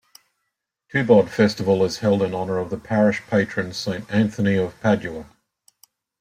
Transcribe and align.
Tubod 0.91 1.29
Festival 1.29 1.83
is 1.85 1.99
held 1.99 2.23
in 2.23 2.33
honor 2.33 2.57
of 2.57 2.71
the 2.71 2.77
parish 2.79 3.21
patron, 3.29 3.71
Saint 3.71 4.09
Anthony 4.11 4.55
of 4.55 4.73
Padua. 4.81 5.27